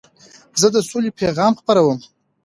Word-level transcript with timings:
زه 0.59 0.67
د 0.75 0.77
سولي 0.89 1.11
پیغام 1.19 1.51
خپروم. 1.59 1.99